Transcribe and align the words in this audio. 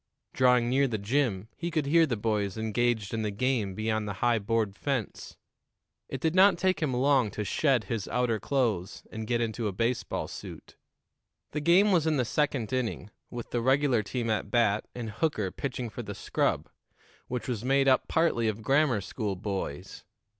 Drawing 0.33 0.67
near 0.67 0.87
the 0.87 0.97
gym, 0.97 1.47
he 1.55 1.69
could 1.69 1.85
hear 1.85 2.07
the 2.07 2.17
boys 2.17 2.57
engaged 2.57 3.13
in 3.13 3.21
the 3.21 3.29
game 3.29 3.75
beyond 3.75 4.07
the 4.07 4.13
high 4.25 4.39
board 4.39 4.75
fence. 4.75 5.37
It 6.09 6.19
did 6.19 6.33
not 6.33 6.57
take 6.57 6.81
him 6.81 6.91
long 6.91 7.29
to 7.29 7.43
shed 7.43 7.83
his 7.83 8.07
outer 8.07 8.39
clothes 8.39 9.03
and 9.11 9.27
get 9.27 9.41
into 9.41 9.67
a 9.67 9.71
baseball 9.71 10.27
suit. 10.27 10.75
The 11.51 11.61
game 11.61 11.91
was 11.91 12.07
in 12.07 12.17
the 12.17 12.25
second 12.25 12.73
inning, 12.73 13.11
with 13.29 13.51
the 13.51 13.61
regular 13.61 14.01
team 14.01 14.27
at 14.31 14.49
bat 14.49 14.87
and 14.95 15.11
Hooker 15.11 15.51
pitching 15.51 15.87
for 15.91 16.01
the 16.01 16.15
scrub, 16.15 16.67
which 17.27 17.47
was 17.47 17.63
made 17.63 17.87
up 17.87 18.07
partly 18.07 18.47
of 18.47 18.63
grammar 18.63 19.01
school 19.01 19.35
boys. 19.35 20.03